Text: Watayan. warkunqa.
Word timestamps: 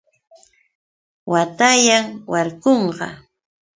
Watayan. 1.31 2.05
warkunqa. 2.31 3.07